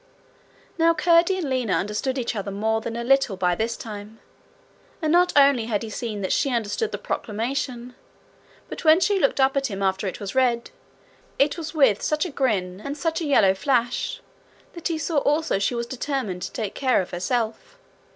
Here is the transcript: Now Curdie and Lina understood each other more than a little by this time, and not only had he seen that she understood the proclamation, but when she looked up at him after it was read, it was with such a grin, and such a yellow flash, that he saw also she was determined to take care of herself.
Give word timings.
Now 0.79 0.95
Curdie 0.95 1.37
and 1.37 1.47
Lina 1.47 1.73
understood 1.73 2.17
each 2.17 2.35
other 2.35 2.49
more 2.49 2.81
than 2.81 2.95
a 2.95 3.03
little 3.03 3.37
by 3.37 3.53
this 3.53 3.77
time, 3.77 4.19
and 4.99 5.11
not 5.11 5.31
only 5.37 5.65
had 5.65 5.83
he 5.83 5.91
seen 5.91 6.21
that 6.21 6.31
she 6.33 6.49
understood 6.49 6.91
the 6.91 6.97
proclamation, 6.97 7.93
but 8.67 8.83
when 8.83 8.99
she 8.99 9.19
looked 9.19 9.39
up 9.39 9.55
at 9.55 9.67
him 9.67 9.83
after 9.83 10.07
it 10.07 10.19
was 10.19 10.33
read, 10.33 10.71
it 11.37 11.55
was 11.55 11.75
with 11.75 12.01
such 12.01 12.25
a 12.25 12.31
grin, 12.31 12.81
and 12.83 12.97
such 12.97 13.21
a 13.21 13.25
yellow 13.27 13.53
flash, 13.53 14.21
that 14.73 14.87
he 14.87 14.97
saw 14.97 15.17
also 15.19 15.59
she 15.59 15.75
was 15.75 15.85
determined 15.85 16.41
to 16.41 16.51
take 16.51 16.73
care 16.73 17.03
of 17.03 17.11
herself. 17.11 17.77